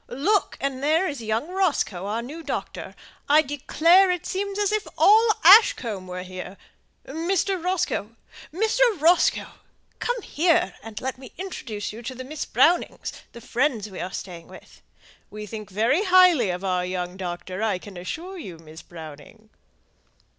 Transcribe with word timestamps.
Look! 0.07 0.57
and 0.59 0.81
there 0.81 1.07
is 1.07 1.21
young 1.21 1.49
Roscoe, 1.49 2.07
our 2.07 2.23
new 2.23 2.41
doctor. 2.41 2.95
I 3.29 3.43
declare 3.43 4.09
it 4.09 4.25
seems 4.25 4.57
as 4.57 4.71
if 4.71 4.87
all 4.97 5.29
Ashcombe 5.43 6.07
were 6.07 6.23
here. 6.23 6.57
Mr. 7.05 7.63
Roscoe! 7.63 8.15
Mr. 8.51 8.79
Roscoe! 8.99 9.59
come 9.99 10.19
here 10.23 10.73
and 10.81 10.99
let 11.01 11.19
me 11.19 11.33
introduce 11.37 11.93
you 11.93 12.01
to 12.01 12.15
Miss 12.23 12.45
Browning, 12.45 12.97
the 13.33 13.41
friend 13.41 13.87
we 13.91 13.99
are 13.99 14.11
staying 14.11 14.47
with. 14.47 14.81
We 15.29 15.45
think 15.45 15.69
very 15.69 16.03
highly 16.05 16.49
of 16.49 16.63
our 16.63 16.83
young 16.83 17.15
doctor, 17.15 17.61
I 17.61 17.77
can 17.77 17.95
assure 17.95 18.39
you, 18.39 18.57
Miss 18.57 18.81
Browning." 18.81 19.51